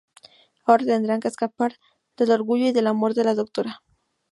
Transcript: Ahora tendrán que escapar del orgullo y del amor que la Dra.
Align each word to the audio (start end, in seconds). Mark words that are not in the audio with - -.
Ahora 0.65 0.83
tendrán 0.83 1.19
que 1.19 1.27
escapar 1.27 1.75
del 2.17 2.31
orgullo 2.31 2.65
y 2.65 2.71
del 2.71 2.87
amor 2.87 3.13
que 3.13 3.23
la 3.23 3.35
Dra. 3.35 3.83